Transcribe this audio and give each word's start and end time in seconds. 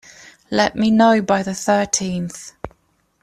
Let 0.49 0.75
me 0.75 0.89
know 0.89 1.21
by 1.21 1.43
the 1.43 1.53
thirteenth. 1.53 2.53